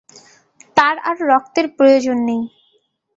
[0.77, 2.41] তার আর রক্তের প্রয়োজন নেই।